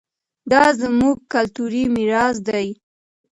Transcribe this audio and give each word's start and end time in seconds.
دا 0.51 0.63
زموږ 0.81 1.17
کلتوري 1.33 1.83
ميراث 1.95 2.35
دی. 2.47 2.67